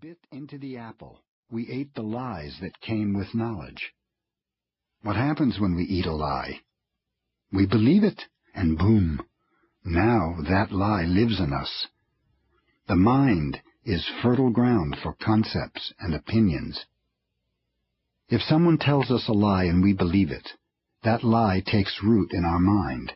[0.00, 1.22] bit into the apple.
[1.50, 3.94] We ate the lies that came with knowledge.
[5.02, 6.60] What happens when we eat a lie?
[7.50, 8.24] We believe it,
[8.54, 9.22] and boom,
[9.84, 11.86] now that lie lives in us.
[12.88, 16.84] The mind is fertile ground for concepts and opinions.
[18.28, 20.50] If someone tells us a lie and we believe it,
[21.04, 23.14] that lie takes root in our mind.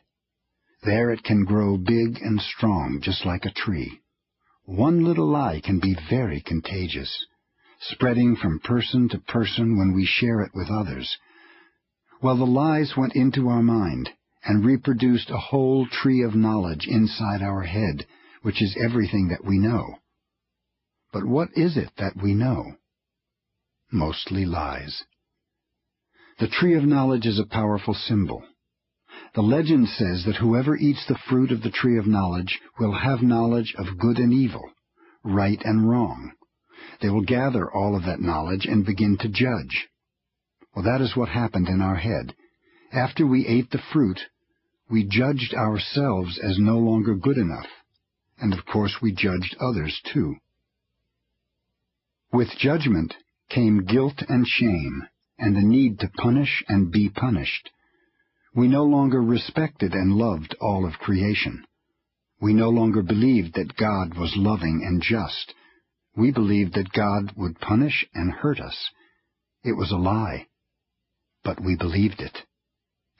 [0.83, 4.01] There it can grow big and strong, just like a tree.
[4.71, 7.27] One little lie can be very contagious,
[7.81, 11.19] spreading from person to person when we share it with others.
[12.23, 14.11] Well, the lies went into our mind
[14.45, 18.07] and reproduced a whole tree of knowledge inside our head,
[18.43, 19.97] which is everything that we know.
[21.13, 22.77] But what is it that we know?
[23.91, 25.03] Mostly lies.
[26.39, 28.45] The tree of knowledge is a powerful symbol.
[29.35, 33.23] The legend says that whoever eats the fruit of the tree of knowledge will have
[33.23, 34.73] knowledge of good and evil,
[35.23, 36.33] right and wrong.
[37.01, 39.89] They will gather all of that knowledge and begin to judge.
[40.75, 42.35] Well, that is what happened in our head.
[42.93, 44.21] After we ate the fruit,
[44.91, 47.69] we judged ourselves as no longer good enough,
[48.39, 50.37] and of course we judged others too.
[52.33, 53.15] With judgment
[53.49, 55.05] came guilt and shame,
[55.39, 57.71] and the need to punish and be punished.
[58.55, 61.65] We no longer respected and loved all of creation.
[62.41, 65.55] We no longer believed that God was loving and just.
[66.17, 68.91] We believed that God would punish and hurt us.
[69.63, 70.49] It was a lie.
[71.45, 72.37] But we believed it,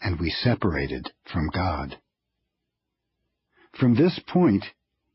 [0.01, 1.99] and we separated from God.
[3.79, 4.65] From this point,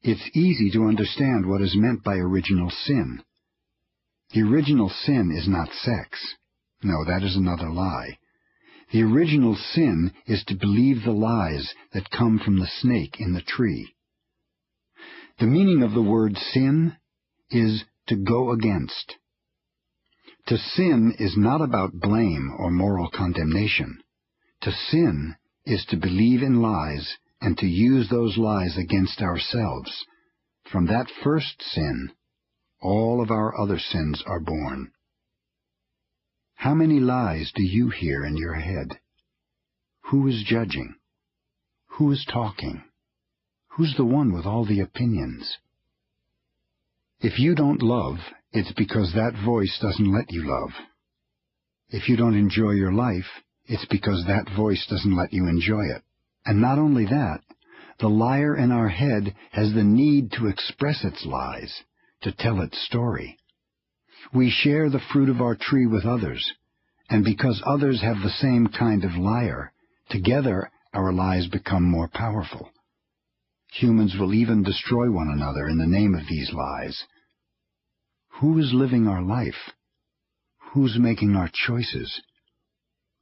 [0.02, 3.22] it's easy to understand what is meant by original sin.
[4.32, 6.36] The original sin is not sex.
[6.82, 8.18] No, that is another lie.
[8.92, 13.42] The original sin is to believe the lies that come from the snake in the
[13.42, 13.94] tree.
[15.40, 16.96] The meaning of the word sin
[17.50, 19.16] is to go against.
[20.48, 24.00] To sin is not about blame or moral condemnation.
[24.62, 30.06] To sin is to believe in lies and to use those lies against ourselves.
[30.72, 32.12] From that first sin,
[32.82, 34.92] all of our other sins are born.
[36.56, 39.00] How many lies do you hear in your head?
[40.10, 40.96] Who is judging?
[41.98, 42.84] Who is talking?
[43.70, 45.58] Who's the one with all the opinions?
[47.20, 48.18] If you don't love,
[48.52, 50.72] it's because that voice doesn't let you love.
[51.90, 53.30] If you don't enjoy your life,
[53.66, 56.04] it's because that voice doesn't let you enjoy it.
[56.46, 57.42] And not only that,
[58.00, 61.84] the liar in our head has the need to express its lies,
[62.22, 63.38] to tell its story.
[64.34, 66.54] We share the fruit of our tree with others,
[67.10, 69.72] and because others have the same kind of liar,
[70.10, 72.72] together our lies become more powerful.
[73.74, 77.04] Humans will even destroy one another in the name of these lies.
[78.40, 79.72] Who is living our life?
[80.74, 82.22] Who's making our choices?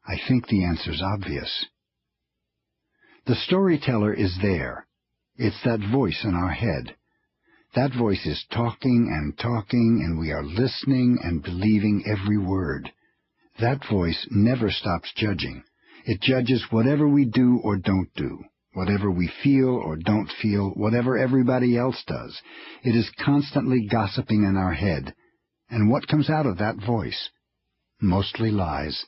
[0.08, 1.66] I think the answer's obvious.
[3.26, 4.86] The storyteller is there.
[5.36, 6.96] It's that voice in our head.
[7.76, 12.92] That voice is talking and talking, and we are listening and believing every word.
[13.60, 15.64] That voice never stops judging.
[16.06, 21.18] It judges whatever we do or don't do, whatever we feel or don't feel, whatever
[21.18, 22.40] everybody else does.
[22.84, 25.16] It is constantly gossiping in our head.
[25.70, 27.30] And what comes out of that voice?
[28.00, 29.04] Mostly lies.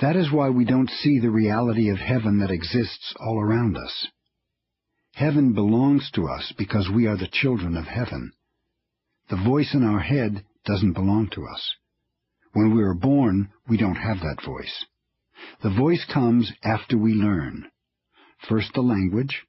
[0.00, 4.08] That is why we don't see the reality of heaven that exists all around us.
[5.18, 8.30] Heaven belongs to us because we are the children of heaven.
[9.28, 11.74] The voice in our head doesn't belong to us.
[12.52, 14.84] When we are born, we don't have that voice.
[15.60, 17.68] The voice comes after we learn.
[18.48, 19.42] First the language,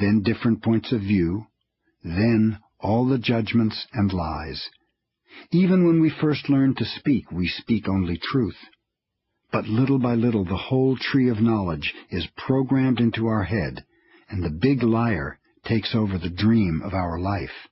[0.00, 1.46] then different points of view,
[2.02, 4.66] then all the judgments and lies.
[5.50, 8.56] Even when we first learn to speak, we speak only truth.
[9.52, 13.84] But little by little the whole tree of knowledge is programmed into our head
[14.32, 17.68] and the big liar takes over the dream of our life.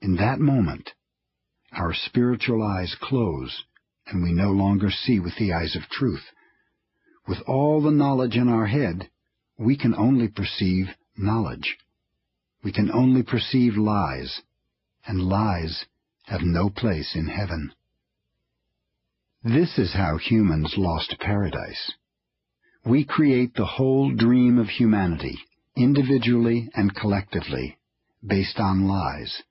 [0.00, 0.90] In that moment,
[1.70, 3.64] our spiritual eyes close
[4.06, 6.24] and we no longer see with the eyes of truth.
[7.28, 9.10] With all the knowledge in our head,
[9.58, 10.86] we can only perceive
[11.16, 11.76] knowledge.
[12.64, 14.40] We can only perceive lies,
[15.06, 15.84] and lies
[16.24, 17.72] have no place in heaven.
[19.44, 21.92] This is how humans lost paradise.
[22.84, 25.38] We create the whole dream of humanity
[25.76, 27.78] individually and collectively,
[28.26, 29.42] based on lies.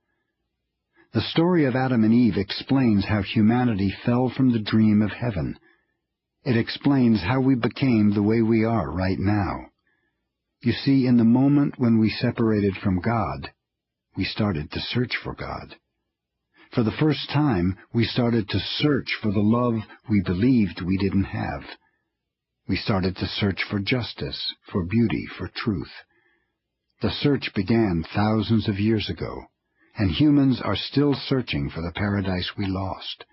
[1.14, 5.58] The story of Adam and Eve explains how humanity fell from the dream of heaven.
[6.44, 9.72] It explains how we became the way we are right now.
[10.62, 13.52] You see, in the moment when we separated from God,
[14.16, 15.76] we started to search for God.
[16.72, 21.24] For the first time, we started to search for the love we believed we didn't
[21.24, 21.64] have.
[22.68, 25.92] We started to search for justice, for beauty, for truth.
[27.02, 29.46] The search began thousands of years ago,
[29.96, 33.24] and humans are still searching for the paradise we lost.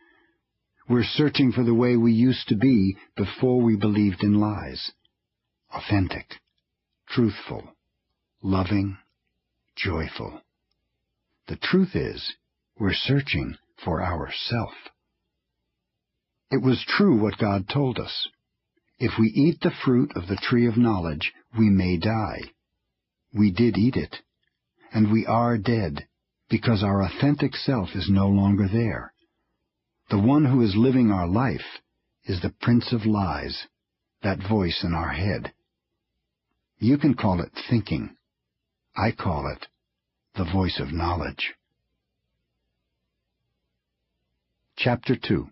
[0.89, 4.93] We're searching for the way we used to be before we believed in lies.
[5.73, 6.37] Authentic,
[7.09, 7.75] truthful,
[8.41, 8.99] loving,
[9.75, 10.43] joyful.
[11.49, 12.35] The truth is,
[12.79, 14.75] we're searching for ourself.
[16.53, 18.29] It was true what God told us.
[19.01, 22.53] If we eat the fruit of the tree of knowledge, we may die.
[23.35, 24.17] We did eat it,
[24.93, 26.07] and we are dead,
[26.49, 29.13] because our authentic self is no longer there.
[30.11, 31.81] The one who is living our life
[32.25, 33.67] is the Prince of Lies,
[34.23, 35.53] that voice in our head.
[36.79, 38.17] You can call it thinking.
[38.97, 39.67] I call it
[40.37, 41.55] the voice of knowledge.
[44.77, 45.49] Chapter 2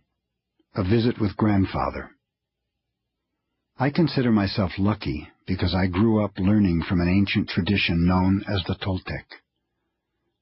[0.76, 2.13] A Visit with Grandfather
[3.76, 8.62] I consider myself lucky because I grew up learning from an ancient tradition known as
[8.64, 9.26] the Toltec.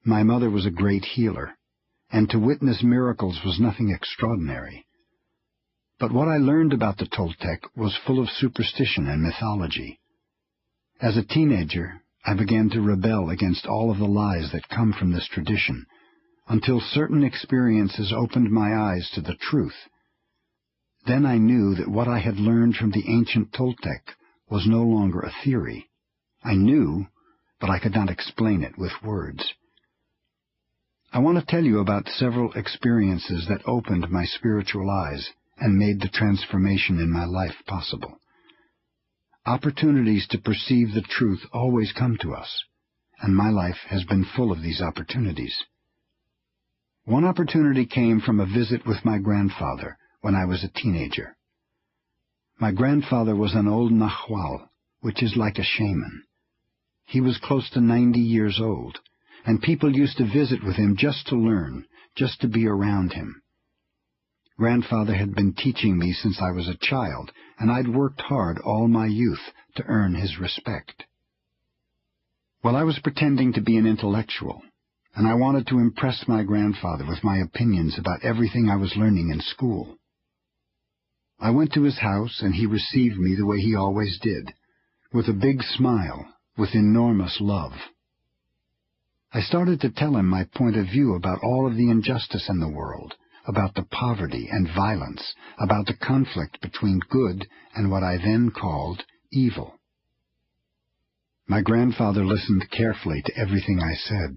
[0.05, 1.55] My mother was a great healer,
[2.11, 4.85] and to witness miracles was nothing extraordinary.
[5.99, 9.99] But what I learned about the Toltec was full of superstition and mythology.
[11.01, 15.11] As a teenager, I began to rebel against all of the lies that come from
[15.11, 15.87] this tradition,
[16.49, 19.89] until certain experiences opened my eyes to the truth.
[21.05, 24.15] Then I knew that what I had learned from the ancient Toltec
[24.49, 25.89] was no longer a theory.
[26.45, 27.07] I knew,
[27.61, 29.53] but I could not explain it with words.
[31.13, 36.01] I want to tell you about several experiences that opened my spiritual eyes and made
[36.01, 38.19] the transformation in my life possible.
[39.45, 42.63] Opportunities to perceive the truth always come to us,
[43.21, 45.65] and my life has been full of these opportunities.
[47.05, 51.37] One opportunity came from a visit with my grandfather when I was a teenager.
[52.59, 54.69] My grandfather was an old Nahual,
[55.01, 56.23] which is like a shaman.
[57.05, 59.01] He was close to ninety years old,
[59.45, 63.43] and people used to visit with him just to learn, just to be around him.
[64.57, 68.87] Grandfather had been teaching me since I was a child, and I'd worked hard all
[68.87, 71.05] my youth to earn his respect.
[72.63, 74.63] Well, I was pretending to be an intellectual,
[75.17, 79.31] and I wanted to impress my grandfather with my opinions about everything I was learning
[79.31, 79.99] in school.
[81.43, 84.55] I went to his house, and he received me the way he always did,
[85.13, 87.73] with a big smile, with enormous love.
[89.33, 92.61] I started to tell him my point of view about all of the injustice in
[92.61, 98.19] the world, about the poverty and violence, about the conflict between good and what I
[98.19, 99.03] then called
[99.33, 99.81] evil.
[101.49, 104.37] My grandfather listened carefully to everything I said.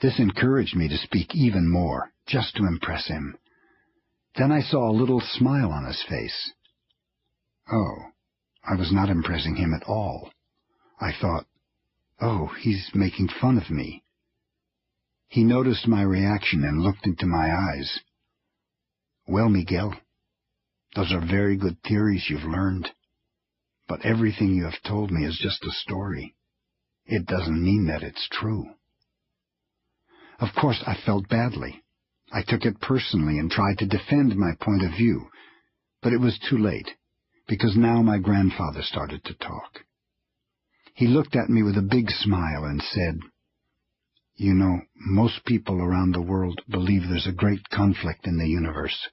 [0.00, 3.36] This encouraged me to speak even more, just to impress him.
[4.36, 6.52] Then I saw a little smile on his face.
[7.70, 7.96] Oh,
[8.68, 10.32] I was not impressing him at all.
[11.00, 11.46] I thought,
[12.20, 14.02] oh, he's making fun of me.
[15.28, 18.00] He noticed my reaction and looked into my eyes.
[19.26, 19.94] Well, Miguel,
[20.94, 22.90] those are very good theories you've learned,
[23.88, 26.34] but everything you have told me is just a story.
[27.06, 28.66] It doesn't mean that it's true.
[30.40, 31.83] Of course, I felt badly.
[32.34, 35.30] I took it personally and tried to defend my point of view,
[36.02, 36.90] but it was too late,
[37.46, 39.84] because now my grandfather started to talk.
[40.94, 43.20] He looked at me with a big smile and said,
[44.34, 49.08] you know, most people around the world believe there's a great conflict in the universe,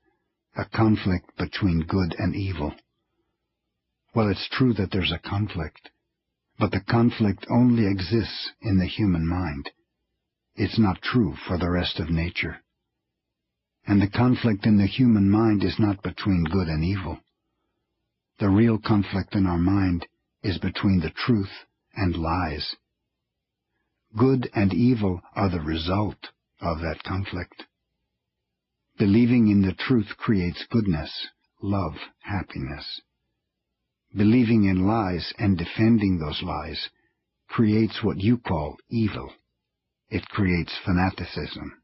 [0.57, 2.73] a conflict between good and evil.
[4.15, 5.91] Well, it's true that there's a conflict,
[6.57, 9.69] but the conflict only exists in the human mind.
[10.55, 12.63] It's not true for the rest of nature.
[13.85, 17.19] And the conflict in the human mind is not between good and evil.
[18.39, 20.07] The real conflict in our mind
[20.43, 22.75] is between the truth and lies.
[24.17, 27.65] Good and evil are the result of that conflict.
[28.97, 31.27] Believing in the truth creates goodness,
[31.61, 33.01] love, happiness.
[34.15, 36.89] Believing in lies and defending those lies
[37.47, 39.31] creates what you call evil.
[40.09, 41.80] It creates fanaticism.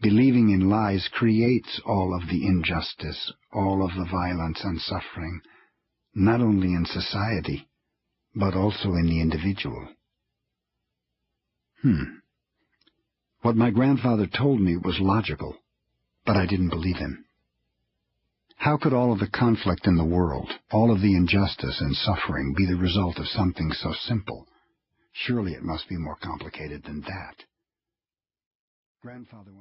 [0.00, 5.40] Believing in lies creates all of the injustice, all of the violence and suffering,
[6.14, 7.66] not only in society,
[8.34, 9.88] but also in the individual.
[11.82, 12.16] Hmm.
[13.40, 15.56] What my grandfather told me was logical,
[16.26, 17.24] but I didn't believe him.
[18.56, 22.54] How could all of the conflict in the world, all of the injustice and suffering
[22.56, 24.46] be the result of something so simple?
[25.12, 27.44] Surely it must be more complicated than that.
[29.02, 29.52] Grandfather